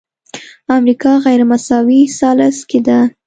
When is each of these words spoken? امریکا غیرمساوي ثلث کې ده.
امریکا 0.77 1.11
غیرمساوي 1.25 2.01
ثلث 2.19 2.57
کې 2.69 2.79
ده. 2.87 2.99